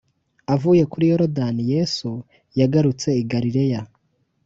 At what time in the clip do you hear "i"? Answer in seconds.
3.21-3.23